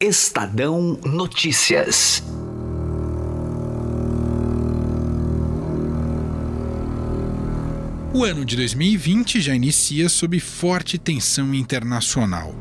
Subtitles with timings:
[0.00, 2.22] Estadão Notícias.
[8.14, 12.54] O ano de 2020 já inicia sob forte tensão internacional.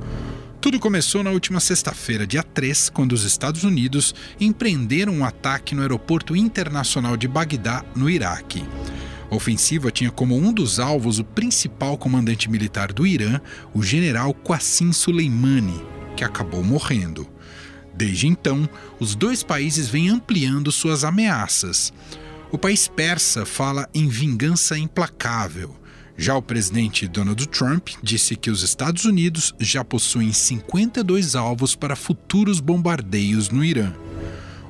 [0.60, 5.84] Tudo começou na última sexta-feira, dia 3, quando os Estados Unidos empreenderam um ataque no
[5.84, 8.66] aeroporto internacional de Bagdá, no Iraque.
[9.30, 13.40] A ofensiva tinha como um dos alvos o principal comandante militar do Irã,
[13.76, 15.86] o general Qassim Soleimani,
[16.18, 17.26] que acabou morrendo.
[17.94, 18.68] Desde então,
[19.00, 21.94] os dois países vêm ampliando suas ameaças.
[22.52, 25.76] O país persa fala em vingança implacável.
[26.18, 31.96] Já o presidente Donald Trump disse que os Estados Unidos já possuem 52 alvos para
[31.96, 33.94] futuros bombardeios no Irã.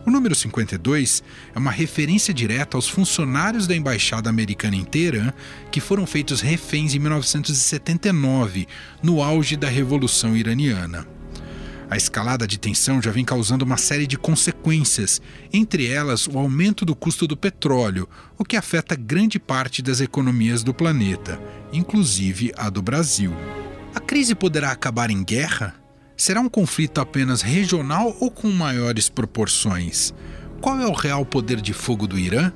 [0.06, 1.22] O número 52
[1.54, 5.34] é uma referência direta aos funcionários da embaixada americana em Teherã
[5.70, 8.68] que foram feitos reféns em 1979,
[9.04, 11.17] no auge da Revolução Iraniana.
[11.90, 15.22] A escalada de tensão já vem causando uma série de consequências,
[15.54, 20.64] entre elas o aumento do custo do petróleo, o que afeta grande parte das economias
[20.64, 21.40] do planeta,
[21.72, 23.34] inclusive a do Brasil.
[23.96, 25.76] A crise poderá acabar em guerra?
[26.18, 30.14] Será um conflito apenas regional ou com maiores proporções?
[30.60, 32.52] Qual é o real poder de fogo do Irã?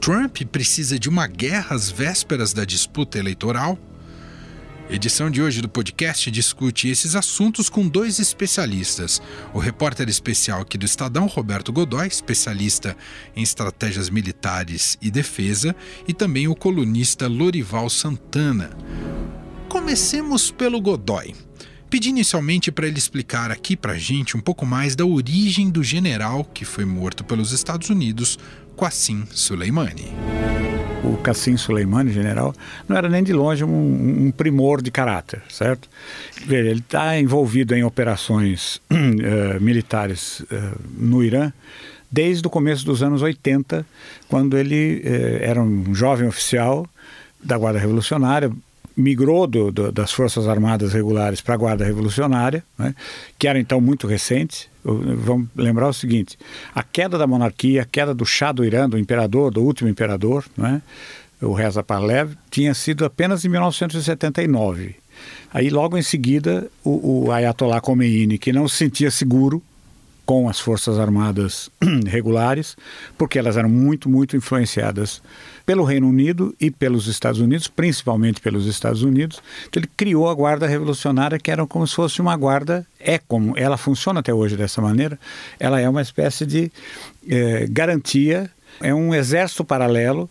[0.00, 3.78] Trump precisa de uma guerra às vésperas da disputa eleitoral?
[4.90, 9.20] Edição de hoje do podcast discute esses assuntos com dois especialistas.
[9.54, 12.94] O repórter especial aqui do Estadão, Roberto Godoy, especialista
[13.34, 15.74] em estratégias militares e defesa,
[16.06, 18.70] e também o colunista Lorival Santana.
[19.70, 21.34] Comecemos pelo Godoy.
[21.88, 25.82] Pedi inicialmente para ele explicar aqui para a gente um pouco mais da origem do
[25.82, 28.38] general que foi morto pelos Estados Unidos,
[28.76, 30.12] Qassim Soleimani.
[31.04, 32.54] O Qassim Soleimani, general,
[32.88, 35.88] não era nem de longe um, um primor de caráter, certo?
[36.48, 41.52] Ele está envolvido em operações uh, militares uh, no Irã
[42.10, 43.84] desde o começo dos anos 80,
[44.28, 46.86] quando ele uh, era um jovem oficial
[47.42, 48.50] da Guarda Revolucionária,
[48.96, 52.94] migrou do, do, das Forças Armadas Regulares para a Guarda Revolucionária, né,
[53.38, 54.68] que era então muito recente.
[54.84, 56.38] Vamos lembrar o seguinte:
[56.74, 60.44] a queda da monarquia, a queda do Shah do Irã, do imperador, do último imperador,
[60.56, 60.82] né,
[61.40, 64.96] o Reza Pahlavi, tinha sido apenas em 1979.
[65.52, 69.62] Aí, logo em seguida, o, o Ayatollah Khomeini, que não se sentia seguro
[70.26, 71.70] com as Forças Armadas
[72.06, 72.76] regulares,
[73.16, 75.22] porque elas eram muito, muito influenciadas
[75.66, 79.42] pelo Reino Unido e pelos Estados Unidos, principalmente pelos Estados Unidos.
[79.68, 83.56] Então ele criou a Guarda Revolucionária, que era como se fosse uma guarda, é como,
[83.56, 85.18] ela funciona até hoje dessa maneira,
[85.58, 86.70] ela é uma espécie de
[87.28, 90.28] é, garantia, é um exército paralelo,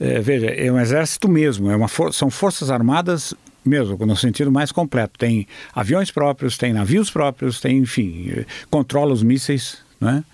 [0.00, 4.70] é, veja, é um exército mesmo, é for são forças armadas mesmo, no sentido mais
[4.70, 5.18] completo.
[5.18, 10.24] Tem aviões próprios, tem navios próprios, tem, enfim, eh, controla os mísseis, né?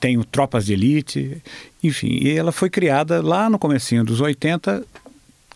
[0.00, 1.42] tem tropas de elite,
[1.84, 2.18] enfim.
[2.22, 4.82] E ela foi criada lá no comecinho dos 80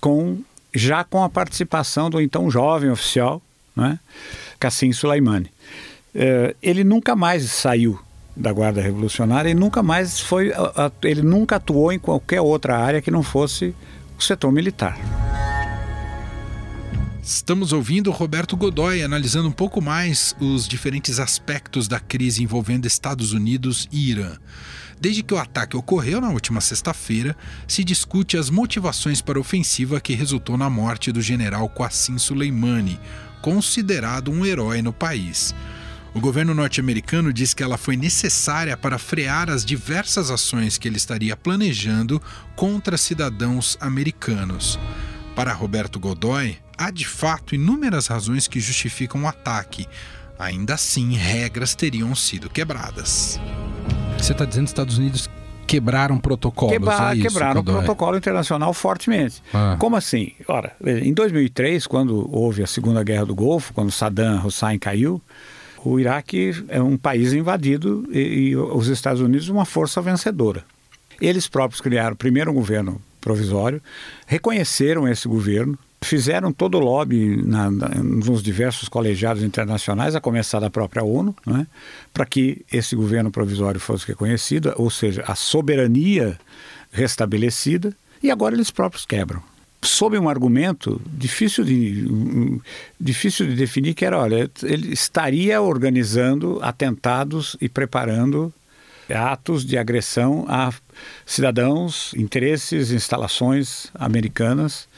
[0.00, 0.38] com
[0.74, 3.40] já com a participação do então jovem oficial,
[3.74, 3.98] né,
[4.60, 5.50] Cassim Soleimani.
[6.14, 7.98] É, ele nunca mais saiu
[8.36, 10.52] da Guarda Revolucionária e nunca mais foi,
[11.02, 13.74] ele nunca atuou em qualquer outra área que não fosse
[14.18, 14.98] o setor militar.
[17.26, 23.32] Estamos ouvindo Roberto Godoy analisando um pouco mais os diferentes aspectos da crise envolvendo Estados
[23.32, 24.36] Unidos e Irã.
[25.00, 27.34] Desde que o ataque ocorreu na última sexta-feira,
[27.66, 33.00] se discute as motivações para a ofensiva que resultou na morte do general Qassim Soleimani,
[33.40, 35.54] considerado um herói no país.
[36.12, 40.98] O governo norte-americano diz que ela foi necessária para frear as diversas ações que ele
[40.98, 42.20] estaria planejando
[42.54, 44.78] contra cidadãos americanos.
[45.34, 49.86] Para Roberto Godoy, há de fato inúmeras razões que justificam o ataque.
[50.38, 53.40] Ainda assim, regras teriam sido quebradas.
[54.18, 55.30] Você está dizendo que os Estados Unidos
[55.66, 56.72] quebraram protocolos?
[56.72, 59.42] Quebra, é isso, quebraram o protocolo internacional fortemente.
[59.52, 59.76] Ah.
[59.78, 60.32] Como assim?
[60.46, 65.20] Ora, em 2003, quando houve a Segunda Guerra do Golfo, quando Saddam Hussein caiu,
[65.84, 70.64] o Iraque é um país invadido e, e os Estados Unidos uma força vencedora.
[71.20, 73.82] Eles próprios criaram primeiro um governo provisório,
[74.26, 80.60] reconheceram esse governo, fizeram todo o lobby na, na, nos diversos colegiados internacionais, a começar
[80.60, 81.66] da própria ONU, né,
[82.12, 86.38] para que esse governo provisório fosse reconhecido, ou seja, a soberania
[86.92, 89.42] restabelecida, e agora eles próprios quebram.
[89.82, 92.60] Sob um argumento difícil de,
[92.98, 98.52] difícil de definir, que era, olha, ele estaria organizando atentados e preparando
[99.12, 100.72] atos de agressão a
[101.26, 104.88] cidadãos, interesses, instalações americanas,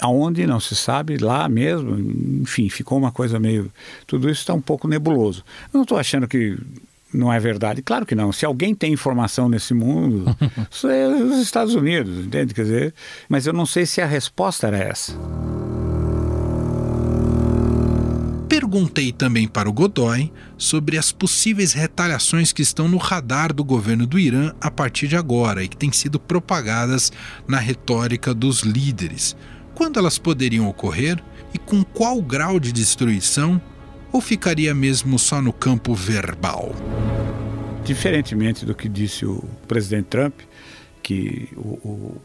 [0.00, 1.96] aonde não se sabe, lá mesmo,
[2.42, 3.70] enfim, ficou uma coisa meio.
[4.06, 5.44] Tudo isso está um pouco nebuloso.
[5.72, 6.58] Eu não estou achando que
[7.12, 7.80] não é verdade.
[7.80, 8.32] Claro que não.
[8.32, 10.36] Se alguém tem informação nesse mundo,
[10.70, 12.52] isso é os Estados Unidos, entende?
[12.52, 12.94] Quer dizer,
[13.28, 15.14] mas eu não sei se a resposta era essa.
[18.48, 24.06] Perguntei também para o Godoy sobre as possíveis retaliações que estão no radar do governo
[24.06, 27.10] do Irã a partir de agora e que têm sido propagadas
[27.48, 29.36] na retórica dos líderes.
[29.74, 31.22] Quando elas poderiam ocorrer
[31.52, 33.60] e com qual grau de destruição
[34.12, 36.74] ou ficaria mesmo só no campo verbal?
[37.84, 40.40] Diferentemente do que disse o presidente Trump,
[41.02, 42.20] que o, o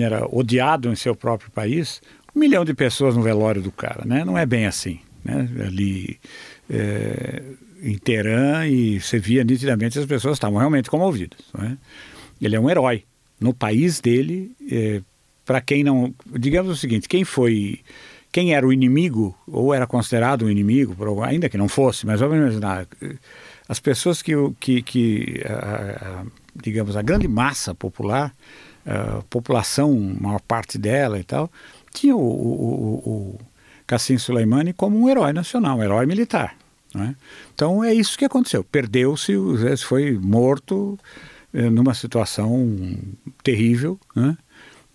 [0.00, 2.02] era odiado em seu próprio país,
[2.34, 4.24] um milhão de pessoas no velório do cara, né?
[4.24, 5.48] Não é bem assim, né?
[5.66, 6.18] Ali
[6.68, 7.42] é,
[7.82, 11.40] em Teherã e você via nitidamente as pessoas estavam realmente comovidas.
[11.56, 11.78] Né?
[12.40, 13.04] Ele é um herói
[13.40, 14.52] no país dele.
[14.70, 15.00] É,
[15.48, 17.80] Para quem não, digamos o seguinte, quem foi
[18.30, 22.36] quem era o inimigo, ou era considerado um inimigo, ainda que não fosse, mas vamos
[22.36, 22.86] imaginar,
[23.66, 26.24] as pessoas que, que, que a, a,
[26.54, 28.30] digamos, a grande massa popular,
[28.84, 31.50] a população, maior parte dela e tal,
[31.94, 33.38] tinha o, o, o
[33.86, 36.54] Cassim Soleimani como um herói nacional, um herói militar.
[36.94, 37.14] É?
[37.54, 38.62] Então é isso que aconteceu.
[38.62, 39.32] Perdeu-se,
[39.82, 40.98] foi morto
[41.54, 42.78] eh, numa situação
[43.42, 44.36] terrível, né?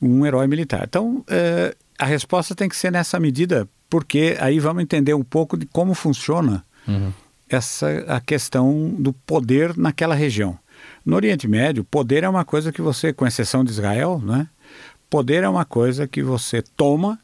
[0.04, 0.84] Um herói militar.
[0.88, 5.58] Então, eh, a resposta tem que ser nessa medida, porque aí vamos entender um pouco
[5.58, 7.12] de como funciona uhum.
[7.50, 10.58] essa a questão do poder naquela região.
[11.06, 14.48] No Oriente Médio, poder é uma coisa que você, com exceção de Israel, né?
[15.10, 17.20] Poder é uma coisa que você toma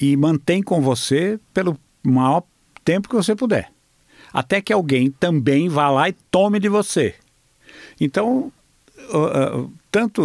[0.00, 2.42] e mantém com você pelo maior
[2.84, 3.70] tempo que você puder.
[4.32, 7.14] Até que alguém também vá lá e tome de você.
[8.00, 8.50] Então,
[9.12, 10.22] uh, uh, tanto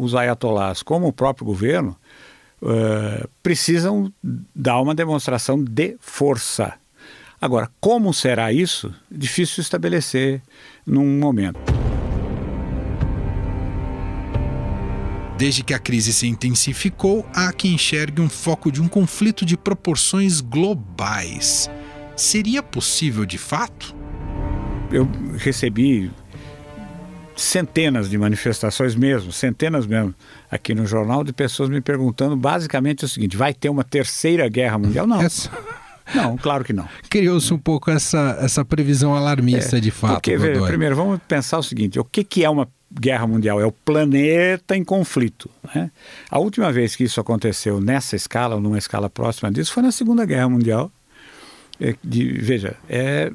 [0.00, 1.96] os ayatolás como o próprio governo
[2.62, 4.12] uh, precisam
[4.54, 6.74] dar uma demonstração de força.
[7.40, 8.94] Agora, como será isso?
[9.10, 10.40] Difícil estabelecer
[10.86, 11.60] num momento.
[15.36, 19.56] Desde que a crise se intensificou, há quem enxergue um foco de um conflito de
[19.56, 21.68] proporções globais.
[22.16, 23.94] Seria possível de fato?
[24.90, 25.06] Eu
[25.36, 26.10] recebi
[27.36, 30.14] centenas de manifestações mesmo, centenas mesmo,
[30.50, 34.78] aqui no jornal, de pessoas me perguntando basicamente o seguinte: vai ter uma terceira guerra
[34.78, 35.06] mundial?
[35.06, 35.20] Não.
[35.20, 35.50] Essa...
[36.14, 36.88] Não, claro que não.
[37.10, 40.14] Criou-se um pouco essa, essa previsão alarmista é, de fato.
[40.14, 43.60] Porque, veja, primeiro, vamos pensar o seguinte: o que, que é uma guerra mundial?
[43.60, 45.50] É o planeta em conflito.
[45.74, 45.90] Né?
[46.30, 49.90] A última vez que isso aconteceu nessa escala, ou numa escala próxima disso, foi na
[49.90, 50.90] Segunda Guerra Mundial.
[51.80, 53.32] É, de, veja, é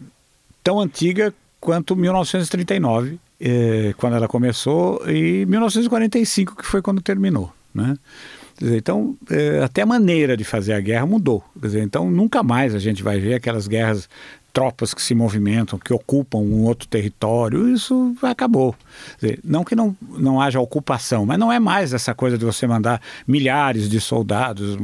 [0.64, 7.52] tão antiga quanto 1939 eh, quando ela começou, e 1945, que foi quando terminou.
[7.74, 7.98] Né?
[8.58, 11.44] Dizer, então, eh, até a maneira de fazer a guerra mudou.
[11.56, 14.08] Dizer, então, nunca mais a gente vai ver aquelas guerras
[14.54, 18.76] tropas que se movimentam, que ocupam um outro território, isso acabou.
[19.20, 22.68] Dizer, não que não, não haja ocupação, mas não é mais essa coisa de você
[22.68, 24.78] mandar milhares de soldados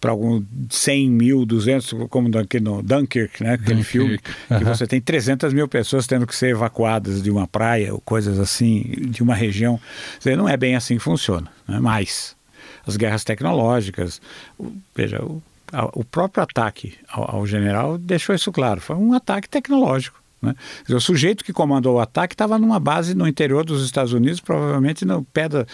[0.00, 3.90] para algum 100 mil, 200, como aqui no Dunkirk, né, aquele Dunkirk.
[3.90, 8.00] filme, que você tem 300 mil pessoas tendo que ser evacuadas de uma praia ou
[8.00, 9.80] coisas assim, de uma região.
[10.18, 12.36] Dizer, não é bem assim que funciona, né, mais.
[12.86, 14.20] As guerras tecnológicas,
[14.94, 15.40] veja, o
[15.92, 18.80] o próprio ataque ao, ao, general deixou isso claro.
[18.80, 20.22] Foi um ataque tecnológico.
[20.44, 20.54] Né?
[20.90, 25.04] O sujeito que comandou o ataque estava numa base no interior dos Estados Unidos, provavelmente
[25.04, 25.66] no pé da,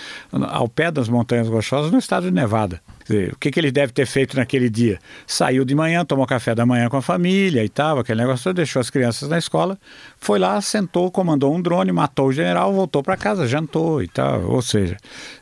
[0.48, 2.80] ao pé das Montanhas Rochosas, no estado de Nevada.
[3.04, 4.98] Dizer, o que, que, ele deve ter feito naquele dia?
[5.26, 8.78] Saiu de manhã, tomou café da manhã com a família e tal, aquele negócio, deixou
[8.78, 9.76] as crianças na escola,
[10.16, 14.42] foi lá, sentou, comandou um drone, matou o general, voltou para casa, jantou e tal.
[14.48, 14.96] Ou seja,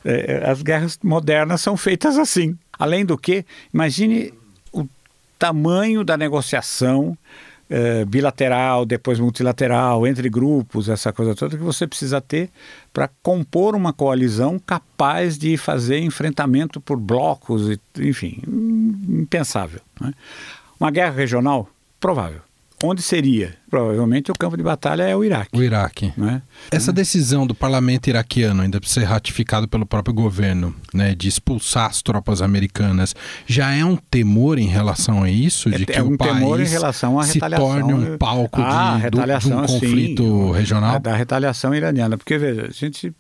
[0.05, 2.57] é, as guerras modernas são feitas assim.
[2.79, 4.33] Além do que, imagine
[5.38, 7.16] tamanho da negociação
[7.71, 12.50] eh, bilateral, depois multilateral, entre grupos, essa coisa toda que você precisa ter
[12.95, 19.80] para compor uma coalizão capaz de fazer enfrentamento por blocos, enfim, impensável.
[20.00, 20.14] Né?
[20.80, 21.68] Uma guerra regional?
[22.00, 22.48] Provável.
[22.82, 23.54] Onde seria?
[23.70, 25.58] Provavelmente o campo de batalha é o Iraque.
[25.58, 26.12] O Iraque.
[26.16, 26.40] Né?
[26.70, 31.87] Essa decisão do parlamento iraquiano, ainda precisa ser ratificado pelo próprio governo, né, de expulsar
[31.90, 33.14] as tropas americanas,
[33.47, 35.70] já é um temor em relação a isso?
[35.70, 38.61] De é, que é um o temor país em relação à se torne um palco
[38.61, 41.00] ah, de, do- de um conflito sim, regional?
[41.00, 42.16] Da retaliação iraniana.
[42.16, 43.08] Porque, veja, a gente.
[43.08, 43.14] O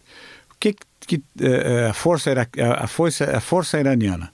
[0.60, 0.74] que,
[1.06, 2.48] que eh, a, força, ira-
[2.78, 4.32] a, força, a força iraniana?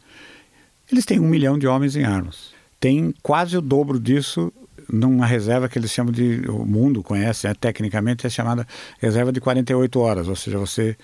[0.90, 2.52] Eles têm um milhão de homens em armas.
[2.78, 4.52] Tem quase o dobro disso
[4.90, 6.42] numa reserva que eles chamam de.
[6.48, 7.54] O mundo conhece, né?
[7.54, 8.66] tecnicamente é chamada
[8.98, 10.96] reserva de 48 horas, ou seja, você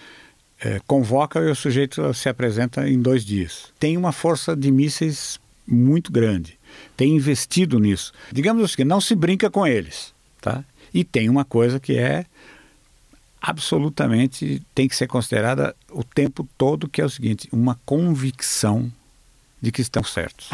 [0.60, 3.72] eh, convoca e o sujeito se apresenta em dois dias.
[3.78, 6.58] Tem uma força de mísseis muito grande.
[6.96, 8.12] Tem investido nisso.
[8.32, 10.12] Digamos assim, não se brinca com eles.
[10.40, 10.64] Tá?
[10.92, 12.26] E tem uma coisa que é
[13.40, 18.92] absolutamente tem que ser considerada o tempo todo, que é o seguinte: uma convicção
[19.60, 20.50] de que estão certos.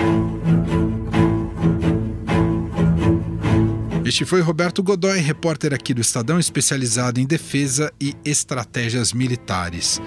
[4.06, 10.00] Este foi Roberto Godoy, repórter aqui do Estadão, especializado em defesa e estratégias militares.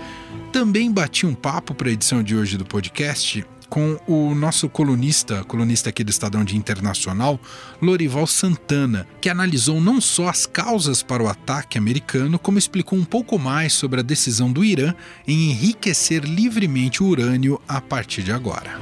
[0.53, 5.43] Também bati um papo para a edição de hoje do podcast com o nosso colunista,
[5.43, 7.37] colunista aqui do Estadão de Internacional,
[7.81, 13.03] Lorival Santana, que analisou não só as causas para o ataque americano, como explicou um
[13.03, 14.95] pouco mais sobre a decisão do Irã
[15.27, 18.79] em enriquecer livremente o urânio a partir de agora.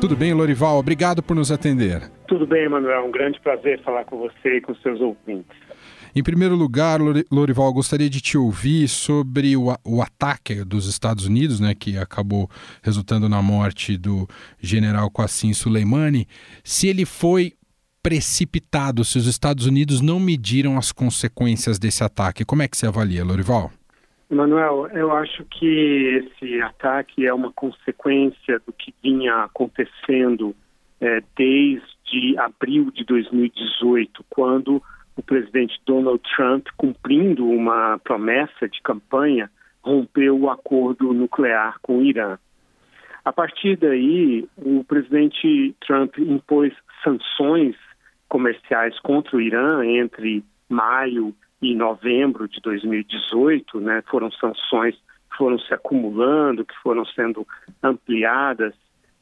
[0.00, 0.78] Tudo bem, Lorival?
[0.78, 2.15] Obrigado por nos atender.
[2.28, 3.06] Tudo bem, Manuel.
[3.06, 5.56] Um grande prazer falar com você e com seus ouvintes.
[6.14, 11.26] Em primeiro lugar, Lori- Lorival, gostaria de te ouvir sobre o, o ataque dos Estados
[11.26, 12.48] Unidos, né, que acabou
[12.82, 14.26] resultando na morte do
[14.58, 16.26] general Qassim Soleimani,
[16.64, 17.52] se ele foi
[18.02, 22.44] precipitado, se os Estados Unidos não mediram as consequências desse ataque.
[22.44, 23.70] Como é que você avalia, Lorival?
[24.30, 30.56] Manuel, eu acho que esse ataque é uma consequência do que vinha acontecendo
[31.00, 31.95] eh, desde
[32.38, 34.82] abril de 2018, quando
[35.16, 39.50] o presidente Donald Trump, cumprindo uma promessa de campanha,
[39.82, 42.38] rompeu o acordo nuclear com o Irã.
[43.24, 46.72] A partir daí, o presidente Trump impôs
[47.02, 47.74] sanções
[48.28, 54.02] comerciais contra o Irã entre maio e novembro de 2018, né?
[54.08, 54.94] Foram sanções
[55.30, 57.46] que foram se acumulando, que foram sendo
[57.82, 58.74] ampliadas,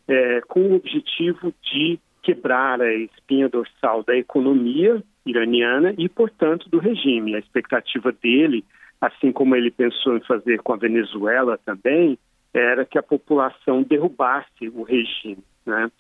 [0.09, 6.79] eh, com o objetivo de quebrar a espinha dorsal da economia iraniana e, portanto, do
[6.79, 7.37] regime.
[7.37, 8.65] A expectativa dele,
[9.01, 12.19] assim como ele pensou em fazer com a Venezuela também,
[12.53, 15.45] era que a população derrubasse o regime.
[15.67, 15.91] Né?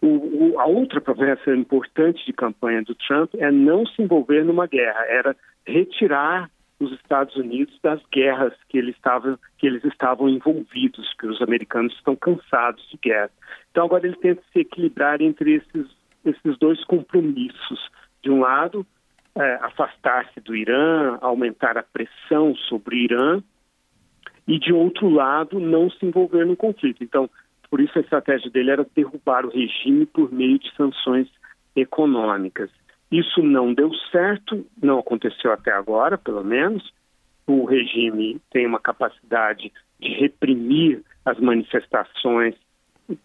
[0.00, 0.06] O,
[0.54, 5.04] o, a outra promessa importante de campanha do Trump é não se envolver numa guerra,
[5.06, 5.36] era
[5.66, 6.50] retirar
[6.84, 11.94] os Estados Unidos das guerras que, ele estava, que eles estavam envolvidos, porque os americanos
[11.94, 13.30] estão cansados de guerra.
[13.70, 15.86] Então agora ele tenta se equilibrar entre esses,
[16.24, 17.90] esses dois compromissos.
[18.22, 18.86] De um lado,
[19.34, 23.42] é, afastar-se do Irã, aumentar a pressão sobre o Irã,
[24.46, 27.02] e de outro lado, não se envolver no conflito.
[27.02, 27.28] Então,
[27.70, 31.28] por isso a estratégia dele era derrubar o regime por meio de sanções
[31.74, 32.70] econômicas.
[33.14, 36.92] Isso não deu certo, não aconteceu até agora, pelo menos.
[37.46, 42.56] O regime tem uma capacidade de reprimir as manifestações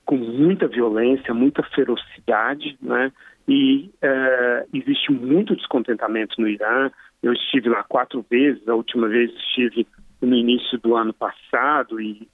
[0.05, 3.11] com muita violência, muita ferocidade, né?
[3.47, 6.91] E uh, existe muito descontentamento no Irã.
[7.23, 9.87] Eu estive lá quatro vezes, a última vez estive
[10.21, 12.27] no início do ano passado e,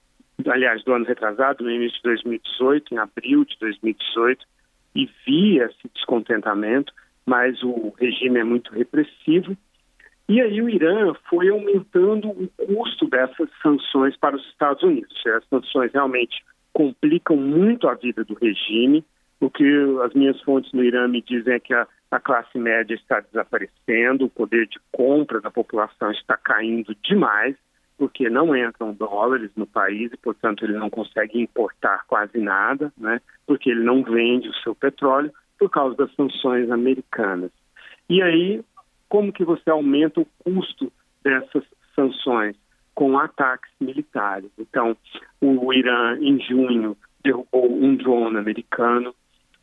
[0.45, 4.45] aliás, do ano retrasado, no início de 2018, em abril de 2018,
[4.93, 6.91] e vi esse descontentamento,
[7.25, 9.57] mas o regime é muito repressivo.
[10.27, 15.15] E aí o Irã foi aumentando o custo dessas sanções para os Estados Unidos.
[15.27, 19.03] As sanções realmente complicam muito a vida do regime.
[19.39, 19.63] O que
[20.03, 24.25] as minhas fontes no Irã me dizem é que a, a classe média está desaparecendo,
[24.25, 27.55] o poder de compra da população está caindo demais,
[27.97, 33.21] porque não entram dólares no país e, portanto, ele não consegue importar quase nada, né?
[33.45, 37.51] porque ele não vende o seu petróleo por causa das sanções americanas.
[38.09, 38.63] E aí,
[39.09, 40.91] como que você aumenta o custo
[41.23, 41.63] dessas
[41.95, 42.55] sanções?
[42.93, 44.49] Com ataques militares.
[44.57, 44.95] Então,
[45.41, 49.13] o Irã, em junho, derrubou um drone americano,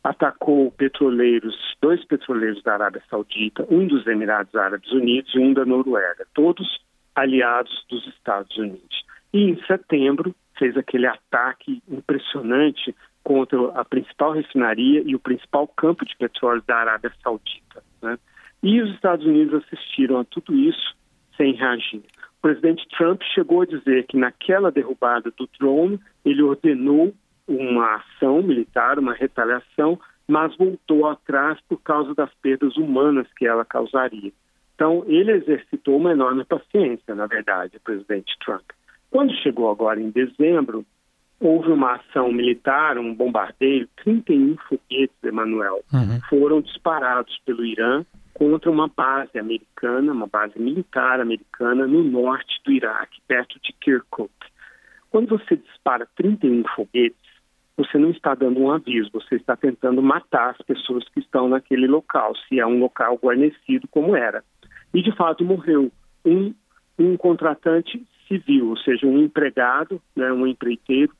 [0.03, 5.65] atacou petroleiros, dois petroleiros da Arábia Saudita, um dos Emirados Árabes Unidos e um da
[5.65, 6.81] Noruega, todos
[7.15, 9.05] aliados dos Estados Unidos.
[9.33, 12.93] E em setembro fez aquele ataque impressionante
[13.23, 17.83] contra a principal refinaria e o principal campo de petróleo da Arábia Saudita.
[18.01, 18.17] Né?
[18.61, 20.95] E os Estados Unidos assistiram a tudo isso
[21.37, 22.03] sem reagir.
[22.37, 27.13] O presidente Trump chegou a dizer que naquela derrubada do drone ele ordenou
[27.47, 33.65] uma ação militar, uma retaliação mas voltou atrás por causa das perdas humanas que ela
[33.65, 34.31] causaria.
[34.75, 38.63] Então, ele exercitou uma enorme paciência, na verdade, o presidente Trump.
[39.11, 40.85] Quando chegou agora em dezembro,
[41.43, 46.21] houve uma ação militar, um bombardeio, 31 foguetes, Emanuel, uhum.
[46.29, 52.71] foram disparados pelo Irã contra uma base americana, uma base militar americana no norte do
[52.71, 54.31] Iraque, perto de Kirkuk.
[55.11, 57.17] Quando você dispara 31 foguetes,
[57.75, 61.87] você não está dando um aviso, você está tentando matar as pessoas que estão naquele
[61.87, 64.43] local, se é um local guarnecido como era.
[64.93, 65.91] E de fato morreu
[66.23, 66.53] um,
[66.97, 71.13] um contratante civil, ou seja, um empregado, né, um empreiteiro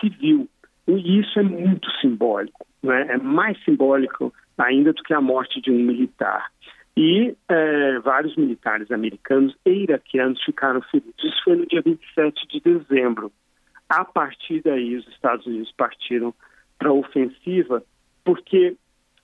[0.00, 0.48] civil.
[0.88, 3.06] E isso é muito simbólico, né?
[3.10, 6.50] é mais simbólico ainda do que a morte de um militar.
[6.96, 11.22] E é, vários militares americanos e iraquianos ficaram feridos.
[11.22, 13.30] Isso foi no dia 27 de dezembro.
[13.88, 16.34] A partir daí, os Estados Unidos partiram
[16.78, 17.82] para a ofensiva,
[18.24, 18.76] porque,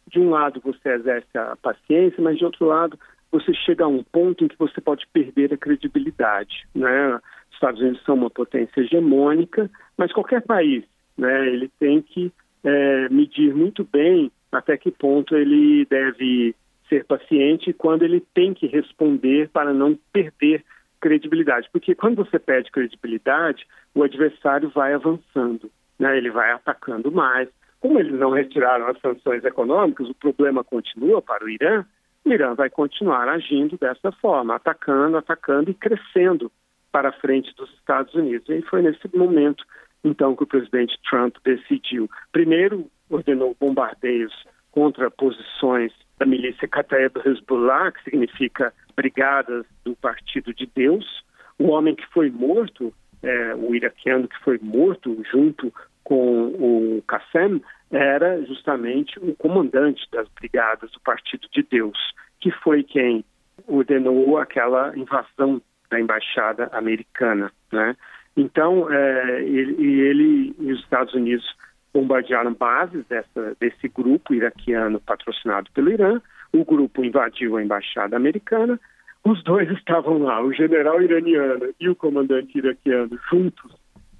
[0.06, 2.98] de um lado, você exerce a paciência, mas, de outro lado,
[3.30, 6.66] você chega a um ponto em que você pode perder a credibilidade.
[6.74, 7.18] Né?
[7.62, 10.82] Os Estados Unidos são uma potência hegemônica, mas qualquer país,
[11.16, 12.32] né, ele tem que
[12.64, 16.56] é, medir muito bem até que ponto ele deve
[16.88, 20.64] ser paciente quando ele tem que responder para não perder
[21.00, 21.68] credibilidade.
[21.72, 23.64] Porque quando você perde credibilidade,
[23.94, 26.18] o adversário vai avançando, né?
[26.18, 27.48] ele vai atacando mais.
[27.78, 31.84] Como eles não retiraram as sanções econômicas, o problema continua para o Irã,
[32.24, 36.50] o Irã vai continuar agindo dessa forma, atacando, atacando e crescendo
[36.92, 38.48] para a frente dos Estados Unidos.
[38.48, 39.64] E foi nesse momento,
[40.04, 42.08] então, que o presidente Trump decidiu.
[42.30, 44.32] Primeiro, ordenou bombardeios
[44.70, 51.24] contra posições da milícia Kataeb Hezbollah, que significa Brigadas do Partido de Deus.
[51.58, 55.72] O homem que foi morto, é, o iraquiano que foi morto junto
[56.04, 61.98] com o Qassem, era justamente o comandante das Brigadas do Partido de Deus,
[62.40, 63.24] que foi quem
[63.66, 65.60] ordenou aquela invasão
[65.92, 67.94] da embaixada americana, né?
[68.34, 71.44] Então, é, ele, ele e os Estados Unidos
[71.92, 76.20] bombardearam bases dessa, desse grupo iraquiano patrocinado pelo Irã.
[76.50, 78.80] O grupo invadiu a embaixada americana.
[79.22, 83.70] Os dois estavam lá, o general iraniano e o comandante iraquiano, juntos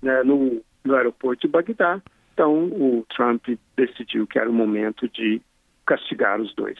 [0.03, 2.03] né, no, no aeroporto de Bagdá.
[2.35, 5.41] Então, o Trump decidiu que era o momento de
[5.87, 6.79] castigar os dois.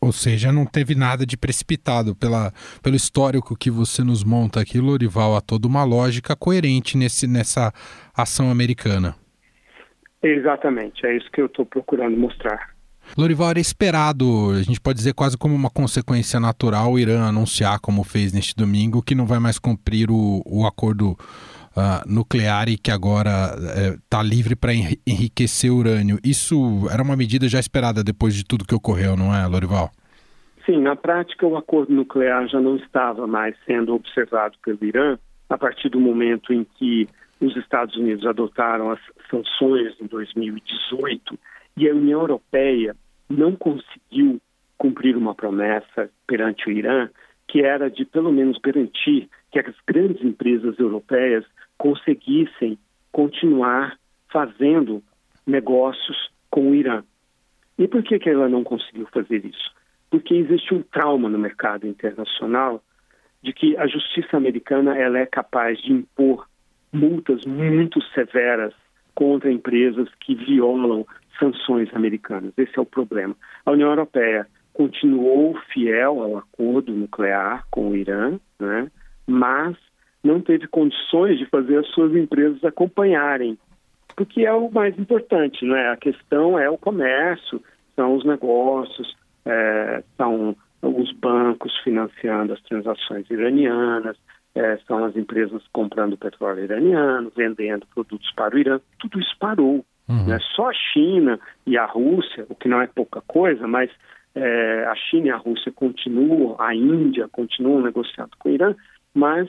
[0.00, 4.78] Ou seja, não teve nada de precipitado pela, pelo histórico que você nos monta aqui,
[4.78, 7.72] Lorival, há toda uma lógica coerente nesse, nessa
[8.14, 9.16] ação americana.
[10.22, 12.74] Exatamente, é isso que eu estou procurando mostrar.
[13.16, 17.78] Lorival, era esperado, a gente pode dizer quase como uma consequência natural, o Irã anunciar,
[17.78, 21.16] como fez neste domingo, que não vai mais cumprir o, o acordo
[21.76, 23.54] uh, nuclear e que agora
[23.94, 26.18] está é, livre para enriquecer urânio.
[26.24, 29.90] Isso era uma medida já esperada depois de tudo que ocorreu, não é, Lorival?
[30.64, 35.16] Sim, na prática o acordo nuclear já não estava mais sendo observado pelo Irã
[35.48, 37.08] a partir do momento em que
[37.40, 41.38] os Estados Unidos adotaram as sanções em 2018
[41.76, 42.96] e a União Europeia
[43.28, 44.40] não conseguiu
[44.78, 47.08] cumprir uma promessa perante o Irã,
[47.46, 51.44] que era de pelo menos garantir que as grandes empresas europeias
[51.78, 52.78] conseguissem
[53.12, 53.98] continuar
[54.30, 55.02] fazendo
[55.46, 57.02] negócios com o Irã.
[57.78, 59.74] E por que, que ela não conseguiu fazer isso?
[60.10, 62.82] Porque existe um trauma no mercado internacional
[63.42, 66.48] de que a justiça americana ela é capaz de impor
[66.92, 68.72] multas muito severas
[69.14, 71.06] contra empresas que violam
[71.38, 72.52] sanções americanas.
[72.56, 73.36] Esse é o problema.
[73.64, 78.90] A União Europeia continuou fiel ao acordo nuclear com o Irã, né?
[79.26, 79.76] mas
[80.26, 83.58] não teve condições de fazer as suas empresas acompanharem,
[84.16, 85.90] porque é o mais importante, não é?
[85.90, 87.62] A questão é o comércio,
[87.94, 94.16] são os negócios, é, são os bancos financiando as transações iranianas,
[94.54, 99.84] é, são as empresas comprando petróleo iraniano, vendendo produtos para o Irã, tudo isso parou.
[100.08, 100.26] Uhum.
[100.26, 100.38] Né?
[100.54, 103.90] Só a China e a Rússia, o que não é pouca coisa, mas
[104.34, 108.74] é, a China e a Rússia continuam, a Índia continuam negociando com o Irã,
[109.14, 109.48] mas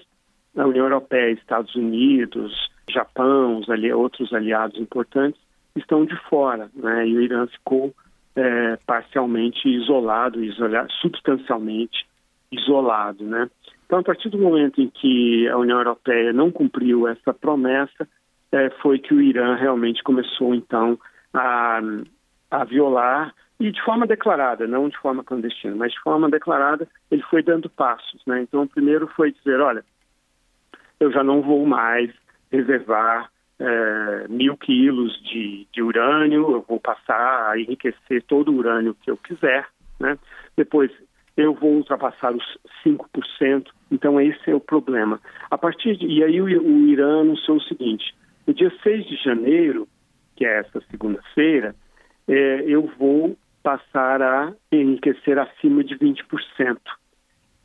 [0.58, 2.54] a União Europeia, Estados Unidos,
[2.90, 5.40] Japão, os ali, outros aliados importantes
[5.76, 7.08] estão de fora, né?
[7.08, 7.94] E o Irã ficou
[8.36, 12.08] é, parcialmente isolado, isolado, substancialmente
[12.52, 13.50] isolado, né?
[13.86, 18.08] Então, a partir do momento em que a União Europeia não cumpriu essa promessa,
[18.52, 20.98] é, foi que o Irã realmente começou, então,
[21.34, 21.80] a,
[22.52, 27.24] a violar, e de forma declarada, não de forma clandestina, mas de forma declarada, ele
[27.24, 28.22] foi dando passos.
[28.26, 28.42] Né?
[28.42, 29.84] Então, o primeiro foi dizer: olha,
[31.00, 32.12] eu já não vou mais
[32.52, 33.30] reservar
[33.60, 39.10] é, mil quilos de, de urânio, eu vou passar a enriquecer todo o urânio que
[39.10, 39.68] eu quiser,
[40.00, 40.18] né?
[40.56, 40.92] Depois
[41.36, 45.20] eu vou ultrapassar os 5%, então esse é o problema.
[45.50, 49.16] A partir de, e aí o, o Irã anunciou o seguinte, no dia 6 de
[49.18, 49.88] janeiro,
[50.36, 51.76] que é essa segunda-feira,
[52.28, 56.78] é, eu vou passar a enriquecer acima de 20%.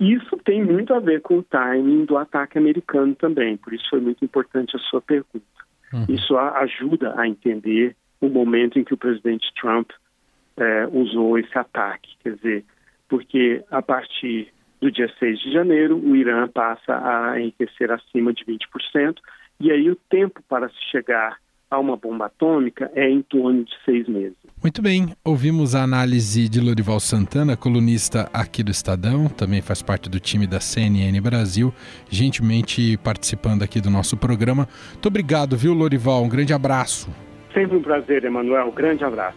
[0.02, 4.00] Isso tem muito a ver com o timing do ataque americano também, por isso foi
[4.00, 5.46] muito importante a sua pergunta.
[5.92, 6.06] Uhum.
[6.08, 9.90] Isso ajuda a entender o momento em que o presidente Trump
[10.56, 12.16] é, usou esse ataque.
[12.20, 12.64] Quer dizer,
[13.08, 18.44] porque a partir do dia 6 de janeiro, o Irã passa a enriquecer acima de
[18.44, 19.18] 20%,
[19.60, 21.38] e aí o tempo para se chegar
[21.72, 24.36] a uma bomba atômica é em torno de seis meses.
[24.62, 30.08] Muito bem, ouvimos a análise de Lorival Santana, colunista aqui do Estadão, também faz parte
[30.08, 31.72] do time da CNN Brasil,
[32.08, 34.68] gentilmente participando aqui do nosso programa.
[34.92, 36.22] Muito obrigado, viu, Lorival?
[36.22, 37.10] Um grande abraço.
[37.52, 38.68] Sempre um prazer, Emanuel.
[38.68, 39.36] Um grande abraço.